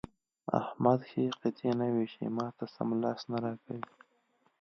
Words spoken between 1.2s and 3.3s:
قطعې نه وېشي؛ ما ته سم لاس